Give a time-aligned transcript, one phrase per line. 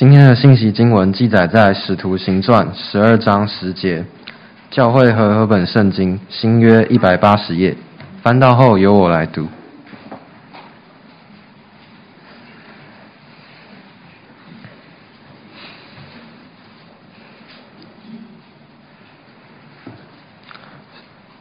[0.00, 4.02] 今天的信息经文记载在《使徒行传》十二章十节，
[4.70, 7.76] 教会和合本圣经新约一百八十页，
[8.22, 9.42] 翻到后由我来读。《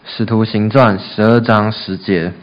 [0.03, 2.33] 使徒行传》十二章十节。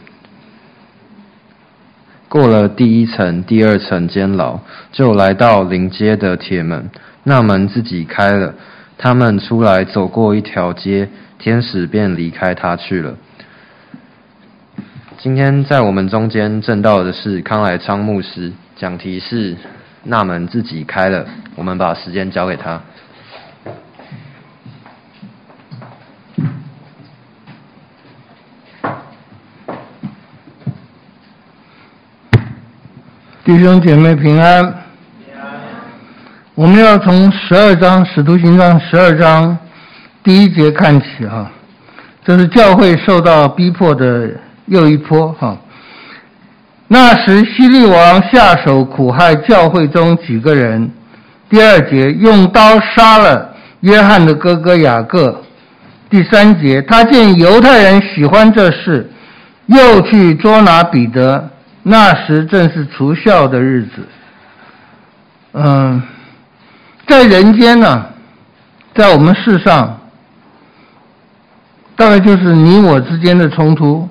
[2.29, 4.59] 过了第一层、第二层监牢，
[4.91, 6.89] 就来到临街的铁门，
[7.23, 8.53] 那门自己开了，
[8.97, 13.15] 他们出来走过一条街，天使便离开他去了。
[15.17, 19.55] 今天在我们中间证道的是康来昌牧师，讲题是
[20.03, 22.81] “那门自己开了”，我们把时间交给他。
[33.47, 34.73] 弟兄姐妹平安。
[36.53, 39.57] 我们要从十二章《使徒行传》十二章
[40.21, 41.49] 第一节看起哈，
[42.25, 44.29] 这是教会受到逼迫的
[44.65, 45.57] 又一波哈。
[46.89, 50.91] 那时希律王下手苦害教会中几个人。
[51.49, 55.41] 第二节用刀杀了约翰的哥哥雅各。
[56.09, 59.09] 第三节他见犹太人喜欢这事，
[59.67, 61.49] 又去捉拿彼得。
[61.89, 64.05] 那时正是除孝的日子，
[65.53, 66.03] 嗯，
[67.07, 68.05] 在人间呢、
[68.93, 69.97] 在我们世上，
[71.95, 74.05] 大概就是你我之间的冲突，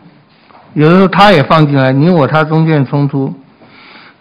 [0.73, 3.31] 有时候他也放进来，你我他中间的冲突，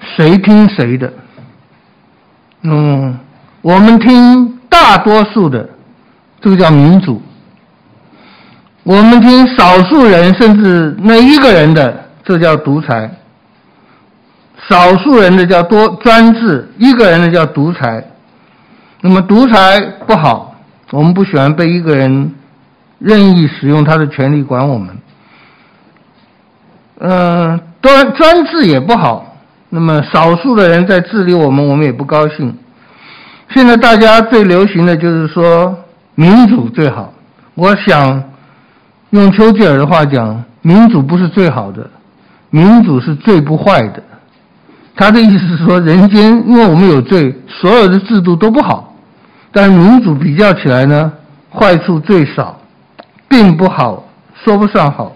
[0.02, 1.14] 谁听谁的？
[2.64, 3.18] 嗯，
[3.62, 5.70] 我们听大多数的，
[6.42, 7.22] 这个叫民主；
[8.84, 13.10] 我们听少数人甚至那一个人的，这、叫独裁。
[14.68, 18.04] 少数人的叫多专制，一个人的叫独裁。
[19.02, 20.56] 那么独裁不好，
[20.92, 22.34] 我们不喜欢被一个人
[22.98, 24.98] 任意使用他的权力管我们。
[27.00, 29.36] 嗯，专专制也不好。
[29.70, 32.58] 那么少数的人在治理我们，我们也不高兴。
[33.54, 35.78] 现在大家最流行的就是说
[36.16, 37.14] 民主最好。
[37.54, 38.24] 我想
[39.10, 41.90] 用丘吉尔的话讲，民主不是最好的，
[42.50, 44.02] 民主是最不坏的。
[44.98, 48.96] 他的意思是说，人间因为我们有罪，所有的制度都不好，
[49.52, 51.12] 但是民主比较起来呢，
[51.54, 52.58] 坏处最少，
[53.28, 54.06] 并不好，
[54.44, 55.12] 说不上好。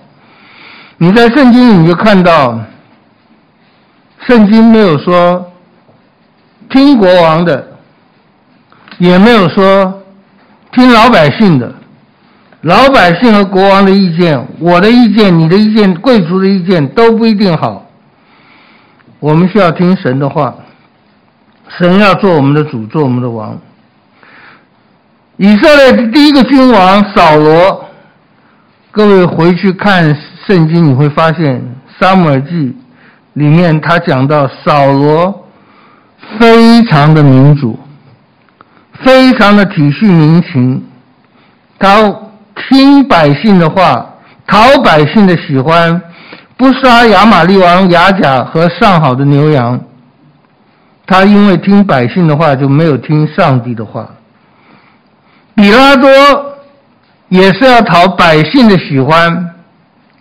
[0.97, 2.59] 你在圣经你就看到，
[4.27, 5.49] 圣经没有说
[6.69, 7.65] 听国王的，
[8.97, 10.01] 也没有说
[10.73, 11.73] 听老百姓的，
[12.61, 17.88] 老百姓和国王的意见，我的意见，你的意见，贵族的意见都不一定好。
[19.19, 20.55] 我们需要听神的话，
[21.77, 23.59] 神要做我们的主，做我们的王。
[25.35, 27.85] 以色列的第一个君王扫罗，
[28.91, 30.15] 各位回去看
[30.47, 31.55] 圣经，你会发现
[31.99, 32.49] 《撒母耳记》
[33.33, 35.45] 里面他讲到扫罗
[36.39, 37.77] 非常的民主，
[39.03, 40.81] 非常的体恤民情，
[41.77, 42.09] 他
[42.55, 44.13] 听百姓的话，
[44.47, 46.01] 讨百姓的喜欢。
[46.59, 49.79] 不杀亚玛利王亚甲和上好的牛羊，
[51.05, 54.09] 他因为听百姓的话，就没有听上帝的话。
[55.55, 56.09] 比拉多
[57.29, 59.55] 也是要讨百姓的喜欢，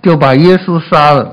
[0.00, 1.28] 就把耶稣杀了。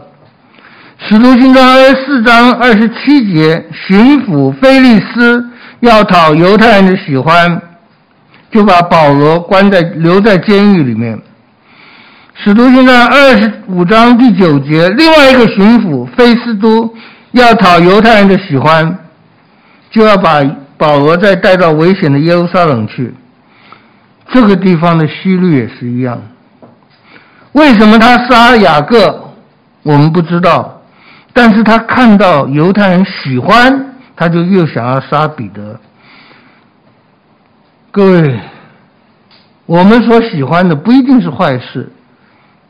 [0.98, 5.48] 使徒行传二十四章二十七节，巡抚腓力斯
[5.82, 7.62] 要讨犹太人的喜欢，
[8.50, 11.22] 就把保罗关在留在监狱里面。
[12.38, 16.94] 使徒行传二十五章第九节，另外一个巡抚菲斯都
[17.32, 19.00] 要讨犹太人的喜欢，
[19.90, 20.44] 就要把
[20.78, 23.14] 保罗再带到危险的耶路撒冷去。
[24.34, 26.22] 这个地方的希律也是一样。
[27.54, 29.32] 为什么他杀雅各，
[29.82, 30.82] 我们不知道，
[31.32, 35.80] 但是他看到犹太人喜欢，他就又想要杀彼得。
[37.92, 38.40] 各位，
[39.66, 41.90] 我们所喜欢的不一定是坏事。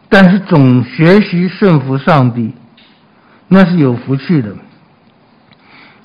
[0.10, 2.54] 但是总学习顺服上帝，
[3.48, 4.50] 那是有福气的。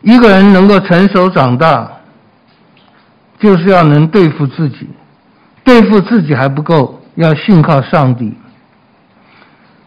[0.03, 1.91] 一个人能够成熟长大，
[3.39, 4.89] 就是要能对付自己，
[5.63, 8.35] 对付自己还不够，要信靠上帝。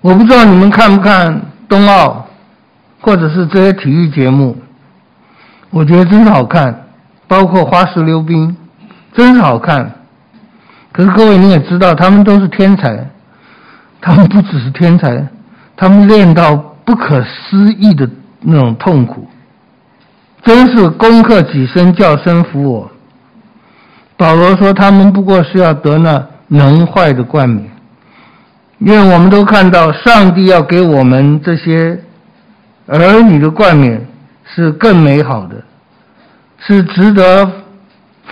[0.01, 2.27] 我不知道你们看不看冬奥，
[3.01, 4.55] 或者是这些体育节目，
[5.71, 6.87] 我觉得真是好看，
[7.27, 8.55] 包括花式溜冰，
[9.13, 9.91] 真好看。
[10.91, 13.09] 可是各位你也知道，他们都是天才。
[14.05, 15.25] 他们不只是天才，
[15.77, 16.53] 他们练到
[16.83, 18.07] 不可思议的
[18.41, 19.25] 那种痛苦，
[20.43, 22.91] 真是攻克己身，叫身服我。
[24.17, 27.71] 保罗说，他们不过是要得那能坏的冠冕，
[28.79, 31.97] 因为我们都看到，上帝要给我们这些
[32.87, 34.05] 儿女的冠冕
[34.43, 35.55] 是更美好的，
[36.59, 37.49] 是值得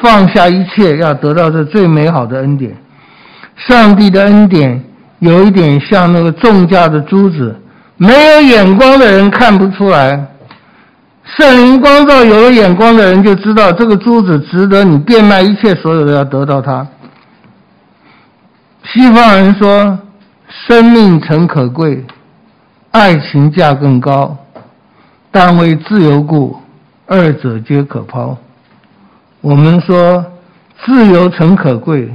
[0.01, 2.75] 放下一切，要得到这最美好的恩典。
[3.55, 4.83] 上帝的恩典
[5.21, 7.55] 有一点像那个重价的珠子，
[7.95, 10.27] 没有眼光的人看不出来。
[11.23, 16.85] 圣灵光照，有了眼光的人就知道这个珠子值得你变卖一切所有的要得到它。
[18.83, 19.99] 西方人说，
[20.49, 22.03] 生命诚可贵，
[22.89, 24.35] 爱情价更高，
[25.29, 26.59] 但为自由故，
[27.05, 28.35] 二者皆可抛。
[29.39, 30.25] 我们说，
[30.83, 32.11] 自由诚可贵，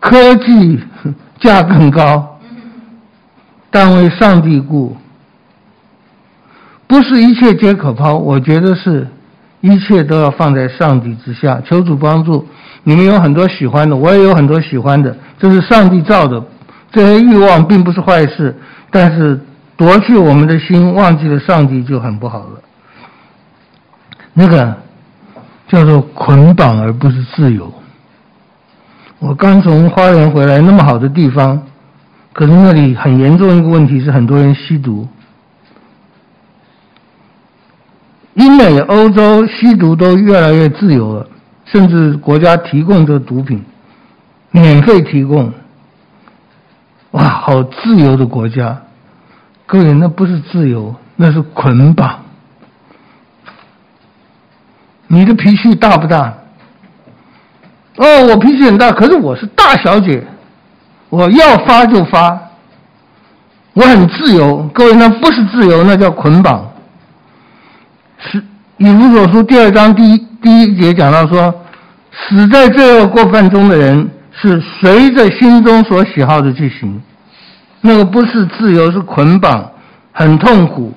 [0.00, 0.80] 科技
[1.38, 2.38] 价更高，
[3.70, 4.96] 但为上帝故。
[6.86, 9.06] 不是一切皆可抛，我觉得是
[9.60, 11.60] 一切都要放在上帝之下。
[11.64, 12.44] 求主帮助
[12.82, 16.42] 你们有很多喜欢的，我也有很多喜欢的，这是上帝造的。
[16.90, 18.58] 这些欲望并不是坏事，
[18.90, 19.38] 但是
[19.76, 22.60] 夺去我们的心，忘记了上帝就很不好了。
[24.32, 24.76] 那个
[25.68, 27.72] 叫做捆绑，而不是自由。
[29.20, 31.62] 我刚从花园回来，那么好的地方，
[32.32, 35.06] 可是那里很严重一个问题是，很多人吸毒。
[38.34, 41.28] 英美、欧洲吸毒都越来越自由了，
[41.66, 43.62] 甚至国家提供这毒品，
[44.52, 45.52] 免费提供。
[47.10, 48.80] 哇，好自由的国家！
[49.66, 52.20] 各位，那不是自由，那是捆绑。
[55.08, 56.32] 你的脾气大不大？
[58.00, 60.24] 哦，我脾气很大，可是我是大小姐，
[61.10, 62.40] 我要发就发，
[63.74, 64.66] 我很自由。
[64.72, 66.66] 各位，那不是自由，那叫捆绑。
[68.18, 68.42] 是
[68.78, 71.54] 以弗所书第二章第一第一节讲到说，
[72.10, 77.02] 死在罪恶过犯中的人是随着心中所喜好的去行，
[77.82, 79.70] 那个不是自由，是捆绑，
[80.12, 80.94] 很痛苦。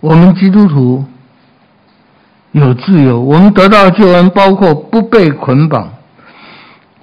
[0.00, 1.04] 我们基督徒
[2.54, 5.88] 有自由，我们得到救恩，包括不被捆绑，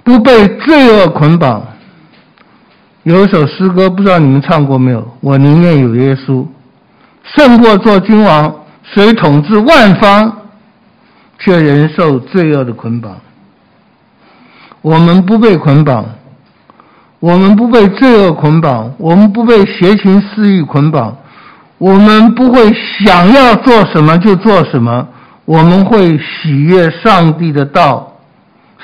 [0.02, 1.62] 不被罪恶捆绑。
[3.02, 5.06] 有一首诗歌，不知道你们唱过没有？
[5.20, 6.46] 我宁愿有耶稣。
[7.22, 10.32] 胜过做君王，虽统治万方，
[11.38, 13.12] 却仍受罪恶的捆绑。
[14.80, 16.06] 我们不被捆绑，
[17.20, 21.14] 我们不被罪恶捆绑，我们不被邪情私欲捆绑，
[21.76, 25.06] 我们不会想要做什么就做什么，
[25.44, 28.08] 我们会喜悦上帝的道。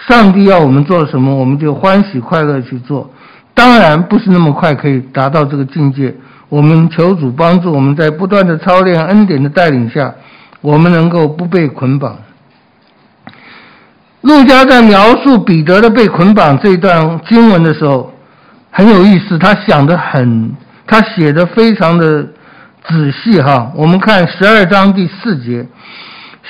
[0.06, 3.10] 上帝要我们做什么，我们就欢喜快乐去做。
[3.52, 6.14] 当然，不是那么快可以达到这个境界。
[6.49, 10.14] 我们求主帮助，我们在不断的操练恩典的带领下，
[10.60, 12.16] 我们能够不被捆绑。
[14.22, 18.12] 路加在描述彼得的被捆绑这一段经文的时候，
[18.70, 20.52] 很有意思，他想的很，
[20.87, 22.22] 他写的非常的
[22.87, 23.70] 仔细哈。
[23.75, 25.66] 我们看十二章第四节，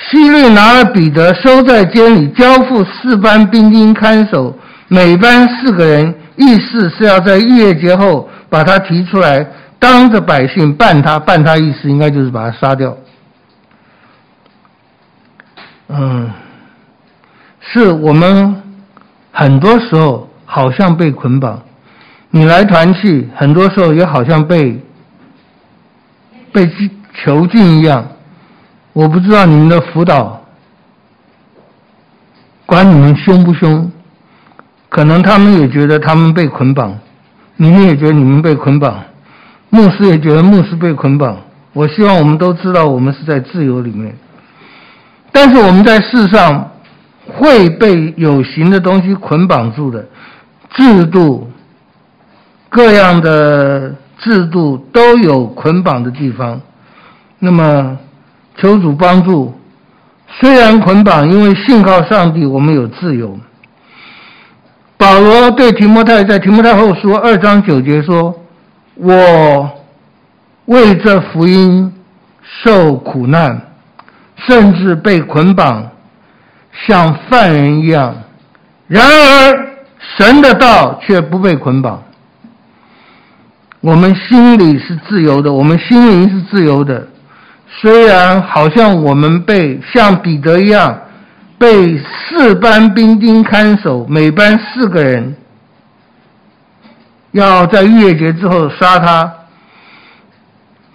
[0.07, 4.57] 希律拿了彼得收在监里，交付四班兵丁看守，
[4.87, 9.45] 每班四个人，意思是要在逾越节后把他提出来。
[9.77, 12.97] 当着百姓办他，办他意思应该就是把他杀掉。
[15.87, 16.29] 嗯，
[17.61, 18.61] 是我们
[19.31, 21.61] 很多时候好像被捆绑，
[22.29, 24.81] 你来团去，很多时候也好像被
[26.51, 26.69] 被
[27.23, 28.05] 囚禁一样。
[28.99, 30.41] 我不知道你们的辅导
[32.65, 33.89] 管你们凶不凶，
[34.89, 36.99] 可能他们也觉得他们被捆绑，
[37.55, 39.01] 你们也觉得你们被捆绑。
[39.69, 41.37] 牧师也觉得牧师被捆绑。
[41.71, 44.13] 我希望我们都知道，我们是在自由里面。
[45.31, 46.69] 但是我们在世上
[47.25, 50.05] 会被有形的东西捆绑住的，
[50.71, 51.49] 制度，
[52.67, 56.59] 各样的制度都有捆绑的地方。
[57.39, 57.97] 那么，
[58.59, 59.53] 求主帮助。
[60.39, 63.37] 虽然捆绑，因为信靠上帝，我们有自由。
[64.97, 68.35] 保罗对提摩太在提摩太后书二章九节说。
[69.01, 69.71] 我
[70.65, 71.93] 为这福音
[72.43, 73.61] 受苦难，
[74.35, 75.89] 甚至被捆绑，
[76.85, 78.13] 像犯人一样。
[78.89, 79.67] 然而，
[80.17, 82.03] 神的道却不被捆绑。
[83.79, 87.07] 我们心里是自由的，我们心灵是自由的。
[87.81, 90.99] 虽然好像我们被像彼得一样，
[91.57, 95.35] 被四班兵丁看守，每班四个人。
[97.31, 99.33] 要在逾越节之后杀他，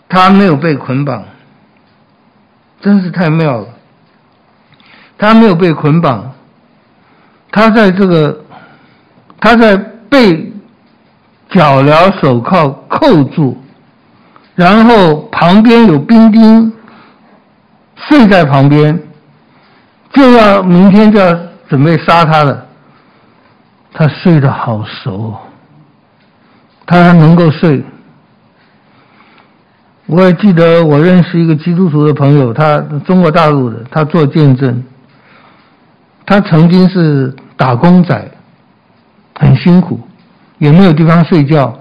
[0.09, 1.23] 他没有被捆绑，
[2.81, 3.69] 真是太妙了。
[5.17, 6.35] 他没有被捆绑，
[7.51, 8.45] 他在这个，
[9.41, 10.53] 他在被
[11.51, 13.64] 脚镣手铐扣住，
[14.55, 16.73] 然后旁边有兵丁
[17.97, 19.01] 睡在旁边，
[20.13, 21.37] 就要明天就要
[21.69, 22.67] 准备杀他了。
[23.93, 25.35] 他睡得好熟，
[26.87, 27.85] 他还能够睡。
[30.07, 34.85] 我也记得我认识一个基督徒的朋友，他中国大陆的，他做见证。
[36.27, 38.31] 他曾经是打工仔，
[39.35, 40.01] 很辛苦，
[40.59, 41.79] 也没有地方睡觉。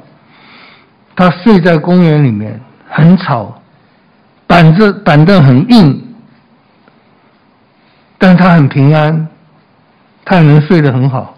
[1.15, 3.61] 他睡在公园里面，很吵，
[4.47, 6.15] 板子板凳很硬，
[8.17, 9.27] 但他很平安，
[10.25, 11.37] 他也能睡得很好。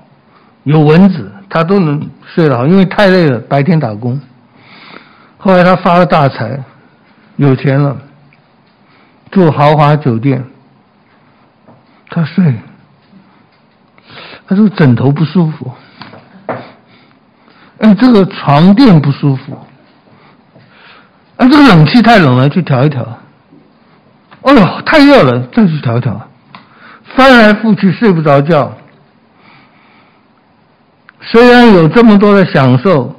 [0.63, 4.19] 有蚊子，他都能睡得好，因为太累了，白天打工。
[5.37, 6.63] 后来他发了大财，
[7.35, 7.95] 有钱了，
[9.29, 10.43] 住豪华酒店，
[12.09, 12.55] 他睡。
[14.47, 15.71] 他说枕头不舒服，
[17.79, 19.57] 哎，这个床垫不舒服，
[21.37, 23.05] 哎，这个冷气太冷了，去调一调。
[24.43, 26.29] 哎呦，太热了，再去调一调。
[27.15, 28.71] 翻来覆去睡不着觉。
[31.21, 33.15] 虽然有这么多的享受，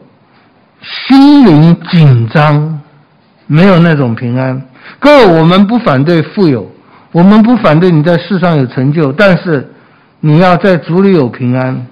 [0.83, 2.81] 心灵紧张，
[3.47, 4.63] 没有那种平安。
[4.99, 6.71] 各位，我们不反对富有，
[7.13, 9.73] 我们不反对你在世上有成就，但是。
[10.19, 11.87] 你要在主里有平安。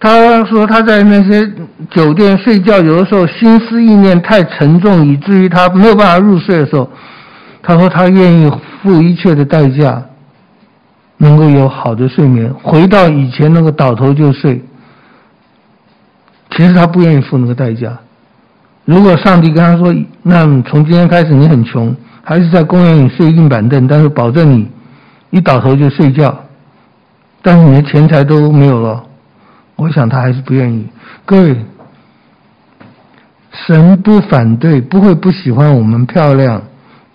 [0.00, 1.46] 他说他在那些
[1.90, 6.88] 酒店睡觉，有的时候心思意念太沉重，以至于他没有办法入睡的时候，
[7.62, 8.50] 他说他愿意
[8.82, 10.02] 付一切的代价，
[11.18, 14.64] 能够有好的睡眠，回到以前那个倒头就睡。
[16.56, 17.96] 其实他不愿意付那个代价。
[18.86, 24.66] 如果上帝跟他说：“那从今天开始你很穷，还是在公园里睡硬板凳，但是保证你。”
[25.30, 26.36] 一倒头就睡觉，
[27.42, 29.04] 但是你的钱财都没有了，
[29.80, 30.86] 我想他还是不愿意。
[31.24, 31.56] 各位，
[33.50, 36.62] 神不反对，不会不喜欢我们漂亮、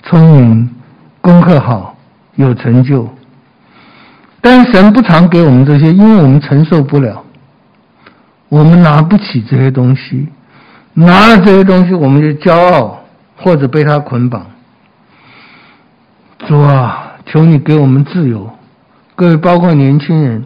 [0.01, 0.75] 聪明、
[1.22, 1.95] 功课好、
[2.34, 3.07] 有成就，
[4.41, 7.24] 但是神不常给我们这些，因为我们承受不了，
[8.50, 10.27] 我们拿不起这些东西，
[10.95, 13.00] 拿了这些东西我们就骄傲，
[13.38, 14.43] 或者被他捆绑。
[16.48, 17.12] 主啊！
[17.27, 18.50] 求你给我们自由，
[19.15, 20.45] 各位，包括年轻人，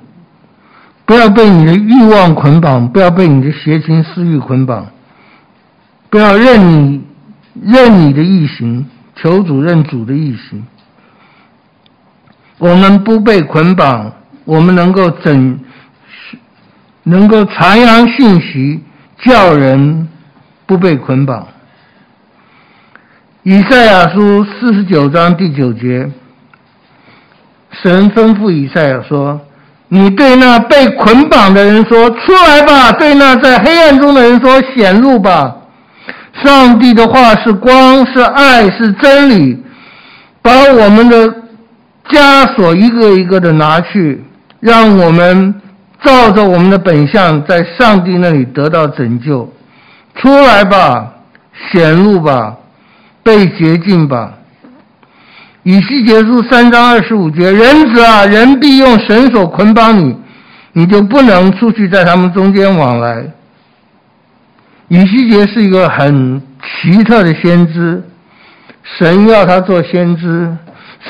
[1.09, 4.85] 不要被你的欲望捆绑，不要被你的邪情私欲捆绑，
[6.11, 7.03] 不要任你
[7.63, 8.85] 任你的意行，
[9.15, 10.63] 求主任主的意行。
[12.59, 14.13] 我们不被捆绑，
[14.45, 15.59] 我们能够整，
[17.01, 18.83] 能够传扬信息，
[19.17, 20.07] 叫人
[20.67, 21.47] 不被捆绑。
[23.41, 26.11] 以赛亚书四十九章第九节。
[27.71, 29.41] 神吩咐以赛亚说
[29.91, 35.55] ：“你对那被捆绑的人说，出来吧；对那在黑暗中的人说，显露吧。
[36.43, 39.63] 上帝的话是光，是爱，是真理。
[40.41, 41.27] 把我们的
[42.07, 44.23] 枷锁一个一个的拿去，
[44.59, 45.53] 让我们
[46.03, 49.51] 照着我们的本相，在上帝那里得到拯救。
[50.15, 51.13] 出来吧，
[51.71, 52.55] 显露吧，
[53.23, 54.33] 被洁净吧。”
[55.63, 60.15] 以西结书三章二十五节，人子啊，人必用绳索捆绑你，
[60.73, 63.25] 你就不能出去在他们中间往来。
[64.87, 68.01] 以西结是一个很奇特的先知，
[68.83, 70.55] 神要他做先知，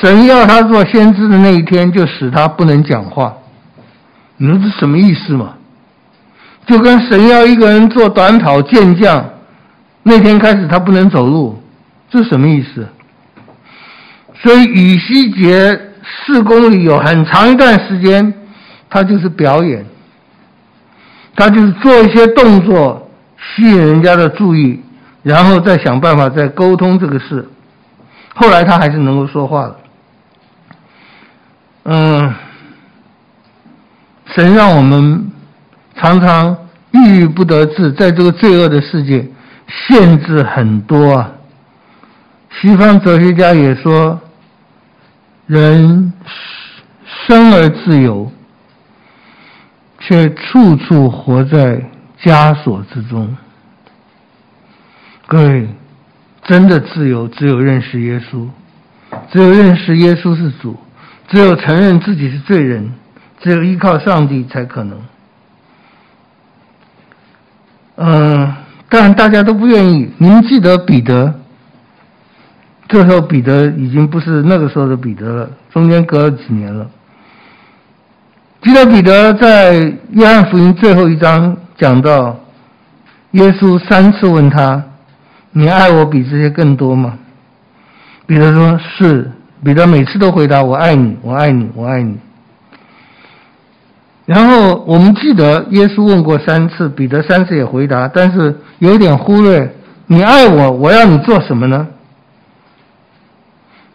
[0.00, 3.34] 神要他做先知的那一天，就使他不能讲话。
[4.36, 5.54] 你说这什么意思嘛？
[6.66, 9.24] 就跟神要一个人做短跑健将，
[10.02, 11.62] 那天开始他不能走路，
[12.10, 12.86] 这什么意思？
[14.42, 18.32] 所以羽西结事工里有很长一段时间，
[18.88, 19.84] 他就是表演，
[21.36, 24.80] 他就是做一些动作吸引人家的注意，
[25.22, 27.46] 然后再想办法再沟通这个事。
[28.34, 29.76] 后来他还是能够说话的。
[31.84, 32.34] 嗯，
[34.34, 35.30] 神让我们
[35.96, 36.56] 常常
[36.92, 39.28] 郁郁不得志，在这个罪恶的世界，
[39.68, 41.30] 限制很多啊。
[42.58, 44.18] 西方哲学家也说。
[45.50, 46.12] 人
[47.26, 48.30] 生而自由，
[49.98, 51.90] 却处处活在
[52.22, 53.36] 枷锁之中。
[55.26, 55.68] 各位，
[56.44, 58.46] 真的自由只有认识耶稣，
[59.32, 60.78] 只有认识耶稣是主，
[61.26, 62.92] 只有承认自己是罪人，
[63.40, 65.00] 只有依靠上帝才可能。
[67.96, 68.54] 嗯，
[68.88, 70.12] 但大家都不愿意。
[70.16, 71.40] 你们记得彼得
[72.90, 76.90] 这时候彼得已经不是那个时候的彼得了，中间隔了几年了。
[78.62, 79.74] 记得彼得在
[80.10, 82.36] 约翰福音最后一章讲到，
[83.30, 84.82] 耶稣三次问他
[85.52, 87.16] ：“你爱我比这些更多吗？”
[88.26, 89.30] 彼得说：“是。”
[89.62, 92.18] 彼得每次都回答：“我爱你，我爱你，我爱你。”
[94.26, 99.72] 然后我们记得耶稣问过三次，彼得三次也回答，但是有点忽略
[100.08, 101.86] ：“你爱我，我要你做什么呢？”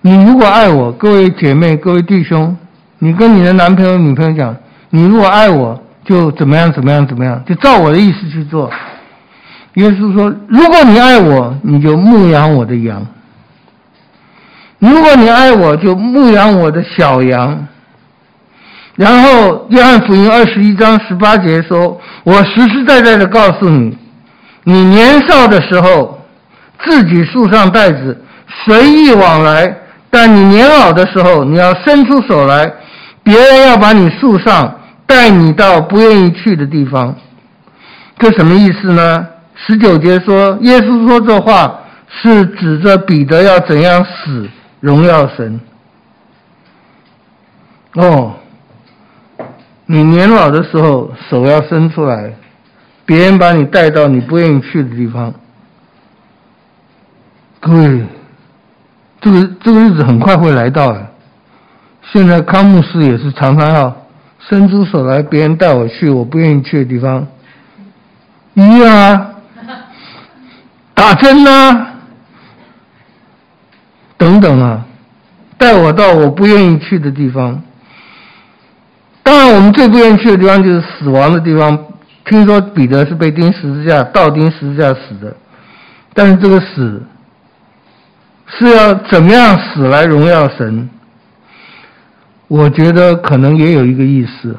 [0.07, 2.55] 你如果爱我，各位姐妹、各位弟兄，
[2.99, 4.55] 你跟你的男朋友、女朋友讲
[4.91, 8.69] ：“你如果爱我，就怎么样、怎么样、怎么样，就照我的意思去做。”
[9.73, 13.01] 耶稣说：“如果你爱我，你就牧养我的羊；
[14.77, 17.67] 如果你爱我，就牧养我的小羊。”
[18.95, 23.97] 然后约翰福音二十一章十八节说：“我实实在在的告诉你，
[24.65, 26.21] 你年少的时候，
[26.83, 28.21] 自己束上带子，
[28.65, 29.75] 随意往来。”
[30.09, 32.71] 但你年老的时候，你要伸出手来，
[33.21, 37.13] 别人要把你束上，带你到不愿意去的地方。
[38.17, 39.27] 这什么意思呢？
[39.55, 45.59] 十九节说，耶稣说这话是指着彼得要怎样死，荣耀神。
[47.95, 48.35] 哦，
[49.85, 52.33] 你年老的时候，手要伸出来，
[53.05, 55.33] 别人把你带到你不愿意去的地方。
[57.59, 58.05] 各位。
[59.25, 61.03] 这个这个日子很快会来到的。
[62.03, 64.05] 现在康牧师也是常常要
[64.37, 67.25] 伸出手来，别人带我去我不愿意去的地方，
[68.53, 69.31] 一样啊，
[70.93, 71.87] 打针啊，
[74.15, 74.85] 等等啊，
[75.57, 77.63] 带我到我不愿意去的地方。
[79.23, 81.83] 当然，我们最不愿意去的地方就是死亡的地方。
[82.25, 85.35] 听说彼得是被钉十字架，倒钉十字架死的，
[86.13, 87.01] 但是这个死。
[88.47, 90.89] 是要怎么样死来荣耀神？
[92.47, 94.55] 我觉得可能也有一个意思。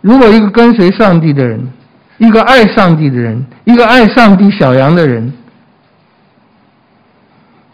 [0.00, 1.72] 如果一个跟随上帝的人，
[2.18, 5.32] 一个爱上帝的人，一个爱上帝小羊的人，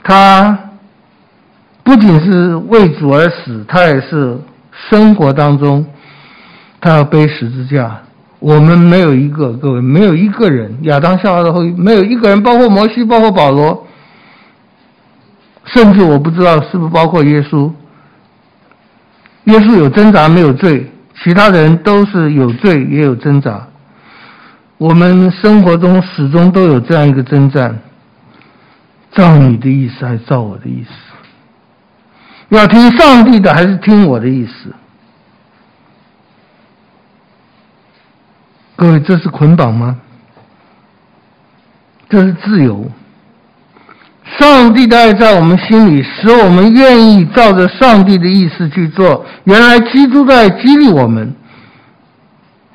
[0.03, 0.59] 他
[1.83, 4.39] 不仅是为主而死，他也是
[4.91, 5.85] 生活当中
[6.81, 7.99] 他要背十字架。
[8.41, 13.87] 我们没有一个，各位没有一个人，亚当夏娃的后裔没有一个人，包括摩西，包括保罗。
[15.67, 17.73] 甚至我不知道是不是包括耶稣。
[19.45, 20.91] 耶稣有挣扎没有罪，
[21.23, 23.67] 其他人都是有罪也有挣扎。
[24.79, 27.79] 我们生活中始终都有这样一个征战：
[29.13, 30.91] 照你的意思还是照我的意思？
[32.49, 34.73] 要听上帝的还是听我的意思？
[38.77, 39.99] 各位，这是捆绑吗？
[42.09, 42.91] 这是自由。
[44.39, 49.25] 上帝的爱在我们心里，使我们愿意照着上帝的意思去做。
[49.45, 51.35] 原来基督在激励我们。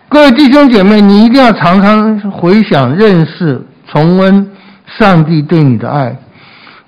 [0.07, 4.49] 各位弟兄姐妹，你一定要常常回想、认识、重温
[4.97, 6.15] 上帝对你的爱，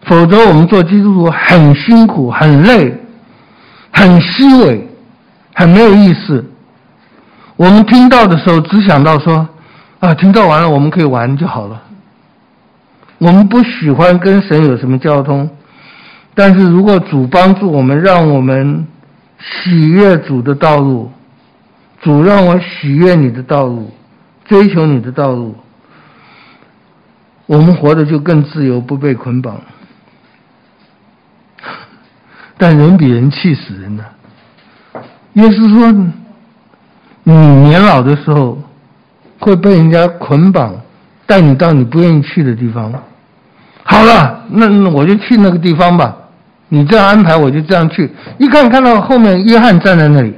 [0.05, 2.97] 否则我们做基督徒很辛苦、很累、
[3.91, 4.87] 很虚伪、
[5.53, 6.43] 很没有意思。
[7.57, 9.47] 我们听到的时候，只想到说
[9.99, 11.79] ：“啊，听到完了，我们可以玩就好了。”
[13.21, 15.47] 我们不喜欢跟神有什么交通，
[16.33, 18.87] 但是如果主帮助我们，让我们
[19.39, 21.11] 喜悦主的道路，
[22.01, 23.91] 主让我喜悦你的道路，
[24.45, 25.55] 追求你的道路，
[27.45, 29.61] 我们活得就更自由，不被捆绑。
[32.57, 34.03] 但人比人气死人的，
[35.33, 35.91] 耶稣说，
[37.21, 38.57] 你年老的时候
[39.37, 40.75] 会被人家捆绑，
[41.27, 42.91] 带你到你不愿意去的地方。
[43.91, 46.15] 好了，那我就去那个地方吧。
[46.69, 48.09] 你这样安排，我就这样去。
[48.37, 50.33] 一看看到后面约翰站在那里，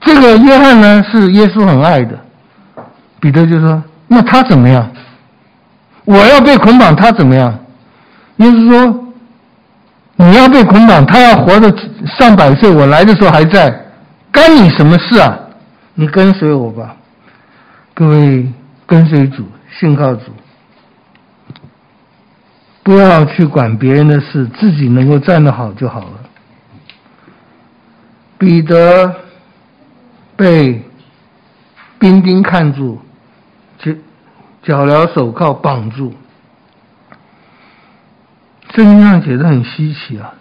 [0.00, 2.18] 这个约翰呢是耶稣很爱的。
[3.20, 4.90] 彼得就说：“那他怎么样？
[6.06, 7.54] 我要被捆绑，他怎么样？”
[8.38, 9.04] 耶稣说
[10.16, 11.68] ：“你要被捆绑，他要活到
[12.18, 13.70] 上百岁，我来的时候还在，
[14.32, 15.38] 干你什么事啊？
[15.92, 16.96] 你跟随我吧，
[17.92, 18.50] 各位
[18.86, 19.44] 跟随主，
[19.78, 20.32] 信靠主。”
[22.82, 26.12] 不要去管别人的事，自己能够站得好就好了。
[28.38, 29.14] 彼得
[30.34, 30.82] 被
[31.98, 32.98] 兵丁看住，
[33.78, 33.92] 脚
[34.62, 36.14] 脚镣手铐绑住。
[38.74, 40.32] 圣经上写的很稀奇啊，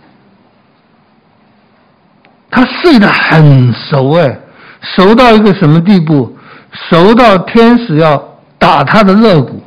[2.49, 4.39] 他睡得很熟哎，
[4.81, 6.37] 熟到一个什么地步？
[6.71, 9.61] 熟到天使要打他的肋骨。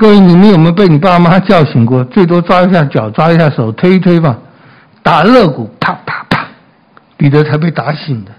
[0.00, 2.02] 各位，你们有没有被你爸妈叫醒过？
[2.04, 4.38] 最多抓一下脚，抓一下手，推一推吧，
[5.02, 6.46] 打肋骨，啪啪啪，
[7.18, 8.32] 彼得才被打醒的，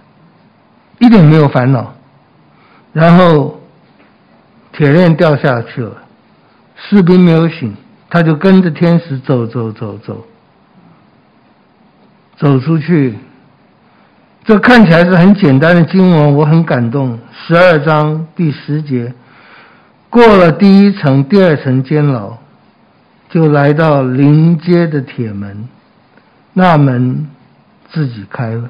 [0.97, 1.93] 一点没有烦恼。
[2.93, 3.61] 然后
[4.73, 5.95] 铁链掉下去了，
[6.75, 7.75] 士兵没有醒，
[8.09, 10.25] 他就跟着天使走走走走，
[12.37, 13.19] 走出去。
[14.43, 17.19] 这看起来是很简单的经文，我很感动。
[17.45, 19.13] 十二章第十节。
[20.11, 22.33] 过了第一层、第二层监牢，
[23.29, 25.69] 就来到临街的铁门，
[26.51, 27.25] 那门
[27.89, 28.69] 自己开了。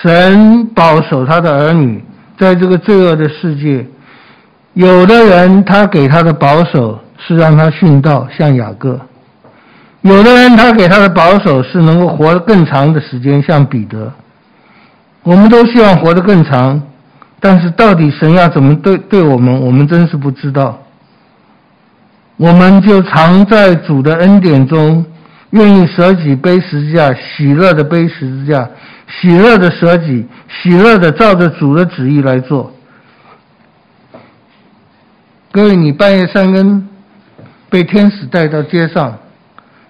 [0.00, 2.02] 神保守他的儿女，
[2.38, 3.86] 在这个罪恶的世界，
[4.72, 8.96] 有的人他给他的保守是让他殉道，像雅各；
[10.00, 14.10] 有的人他给他的保守是能够活得更长的时间，像彼得。
[15.22, 16.82] 我们都希望活得更长。
[17.44, 20.80] 但是到底神要怎么对对我们，我们真是不知道。
[22.38, 25.04] 我们就常在主的恩典中，
[25.50, 28.66] 愿意舍己背十字架，喜乐的背十字架，
[29.06, 32.72] 喜乐的舍己，喜乐的照着主的旨意来做。
[35.52, 36.88] 各位，你半夜三更
[37.68, 39.18] 被天使带到街上，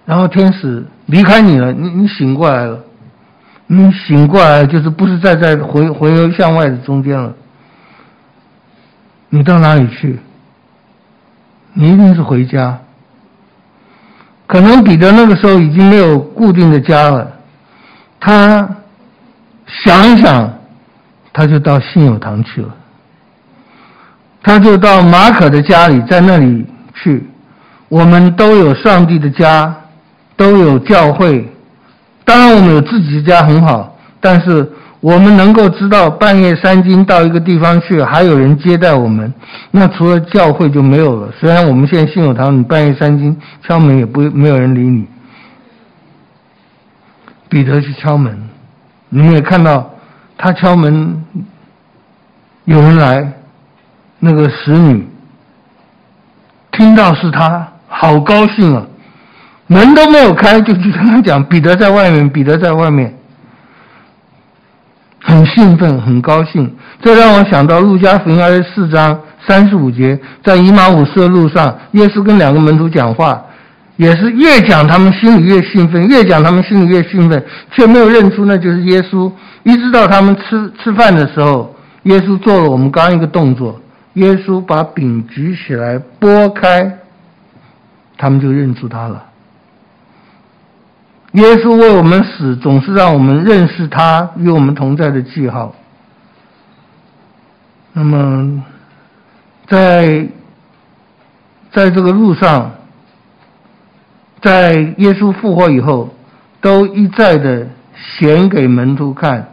[0.03, 2.83] 然后天使离开你了，你你醒过来了，
[3.67, 7.33] 你醒过来就是不是在在回回流向外的中间了。
[9.35, 10.17] 你到哪里去？
[11.73, 12.79] 你一定是回家。
[14.47, 17.29] 可能彼得那个时候已经没有固定的家了，
[18.17, 18.65] 他
[19.67, 20.49] 想一想，
[21.33, 22.73] 他就到信友堂去了。
[24.41, 27.27] 他就到马可的家里，在那里去。
[27.89, 29.75] 我们都有上帝的家，
[30.37, 31.45] 都有教会。
[32.23, 34.71] 当然，我们有自己的家很好，但是。
[35.05, 39.31] 我们能够知道半夜三更到一个地方去，还有人接待我们，
[39.69, 41.31] 那除了教会就没有了。
[41.39, 45.05] 虽然我们现在信友堂，你半夜三更敲门也不没有人理你。
[47.47, 48.35] 彼得去敲门，
[49.09, 49.91] 你也看到
[50.39, 51.23] 他敲门，
[52.63, 53.31] 有人来，
[54.17, 55.07] 那个使女
[56.71, 58.83] 听到是他，好高兴啊，
[59.67, 63.15] 门都没有开就去跟他讲，彼得在外面，彼得在外面。
[65.27, 73.43] 很兴奋，很高兴，这让我想到《路加福音》二十四章三十五节，在以马忤斯的路上，耶稣跟两个门徒讲话，
[73.97, 79.31] 也是越讲他们心里越兴奋，越讲他们心里越兴奋，却没有认出那就是耶稣。
[79.63, 83.81] 一直到他们吃吃饭的时候，耶稣做了我们刚一个动作，
[84.13, 86.99] 耶稣把饼举起来拨开，
[88.15, 89.23] 他们就认出他了。
[91.35, 95.75] 耶稣为我们死，总是让我们认识他与我们同在的记号。
[97.91, 98.63] 那么，
[99.67, 100.27] 在
[101.71, 102.71] 在这个路上，
[104.41, 106.13] 在耶稣复活以后，
[106.61, 109.49] 都一再的显给门徒看，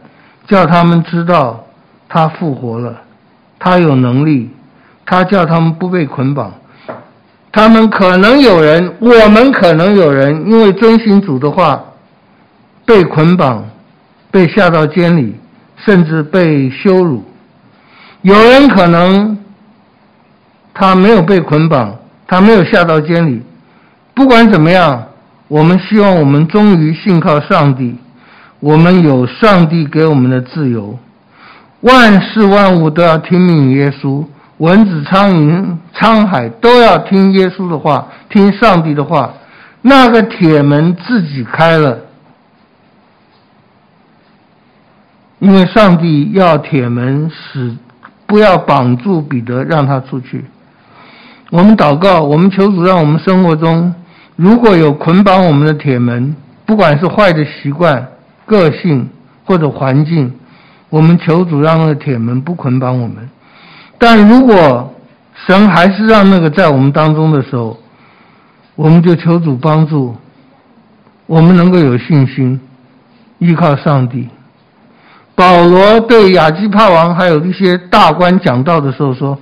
[0.47, 1.65] 叫他们知道
[2.07, 3.01] 他复活了，
[3.59, 4.51] 他有能力，
[5.05, 6.53] 他叫他们不被捆绑。
[7.55, 11.79] 他们可能有人，我们可能有人，因为遵行主的话，
[12.83, 13.63] 被捆绑，
[14.31, 15.35] 被下到监里，
[15.85, 17.23] 甚至被羞辱。
[18.23, 19.37] 有人可能
[20.73, 23.43] 他没有被捆绑，他没有下到监里。
[24.15, 25.03] 不管怎么样，
[25.47, 27.95] 我们希望我们终于信靠上帝，
[28.61, 30.97] 我们有上帝给我们的自由，
[31.81, 34.25] 万事万物都要听命耶稣。
[34.57, 39.33] 蚊子、苍蝇、沧海都要听耶稣的话，听上帝的话。
[39.85, 41.99] 那个铁门自己开了，
[45.39, 47.75] 因为上帝要铁门使
[48.25, 50.45] 不要绑住彼得，让他出去。
[51.49, 53.93] 我们祷告，我们求主让我们生活中
[54.37, 56.33] 如果有捆绑我们的铁门，
[56.65, 58.07] 不管是坏的习惯、
[58.45, 59.09] 个性
[59.43, 60.33] 或者环境，
[60.89, 63.29] 我们求主让那个铁门不捆绑我们。
[64.05, 64.93] 但如果
[65.47, 67.79] 神还是让那个在我们当中的时候，
[68.75, 70.13] 我们就求主帮助，
[71.25, 72.59] 我们能够有信心，
[73.39, 74.27] 依靠上帝。
[75.35, 79.39] 保罗对亚基帕王还有一些大官讲道的时候说：“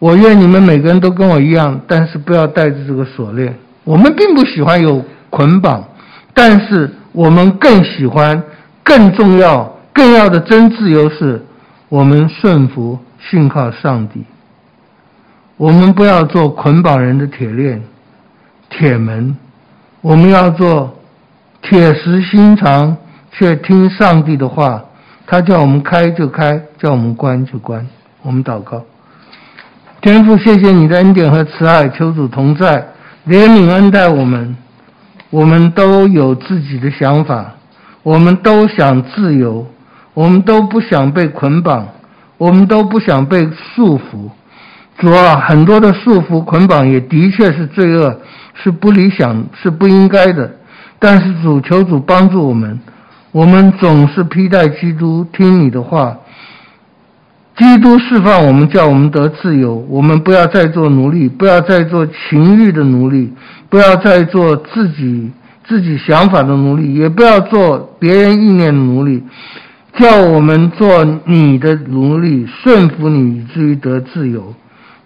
[0.00, 3.56] 我愿你们每个人都跟我一样，但是不要带着这个锁链。
[3.84, 5.84] 我们并不喜欢有捆绑，
[6.34, 8.42] 但是我们更喜欢，
[8.82, 11.40] 更重要、更要的真自由是，
[11.88, 12.98] 我们顺服。”
[13.30, 14.24] 信靠上帝，
[15.56, 17.82] 我们不要做捆绑人的铁链、
[18.68, 19.36] 铁门，
[20.00, 20.98] 我们要做
[21.62, 22.96] 铁石心肠，
[23.32, 24.82] 却听上帝的话。
[25.26, 27.86] 他叫我们开就开，叫我们关就关。
[28.20, 28.84] 我们祷告，
[30.02, 32.88] 天父，谢谢你的恩典和慈爱，求主同在，
[33.26, 34.54] 怜悯恩待我们。
[35.30, 37.54] 我们都有自己的想法，
[38.02, 39.66] 我们都想自由，
[40.12, 41.88] 我们都不想被捆绑，
[42.38, 44.30] 我们都不想被束缚。
[44.96, 48.20] 主啊，很多的束缚捆绑也的确是罪恶，
[48.54, 50.50] 是不理想，是不应该的。
[50.98, 52.78] 但是主，求主帮助我们，
[53.32, 56.16] 我们总是披戴基督，听你的话。
[57.56, 59.74] 基督释放我们，叫我们得自由。
[59.88, 63.32] 我们不要再做奴隶，不要再做情欲的奴隶，
[63.68, 65.30] 不要再做自己
[65.64, 69.22] 自己想法的奴隶，也不要做别人意念的奴隶。
[69.96, 74.54] 叫我们做你的奴隶，顺服你，以至于得自由。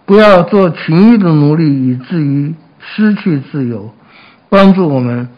[0.06, 3.92] 不要做情欲的奴隶，以至于失去自由。
[4.48, 5.28] 帮助我们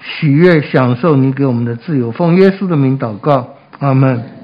[0.00, 2.12] 喜悦享受你给我们的自由。
[2.12, 3.48] 奉耶稣的名祷告，
[3.80, 4.35] 阿门。